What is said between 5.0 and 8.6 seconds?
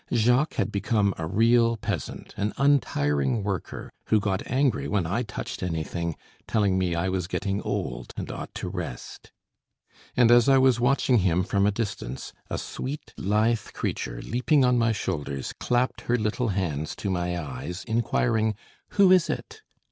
I touched anything, telling me I was getting old and ought